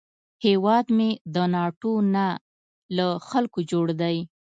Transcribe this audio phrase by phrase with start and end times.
[0.45, 2.27] هیواد مې د ناټو نه،
[2.95, 4.17] له خلکو جوړ دی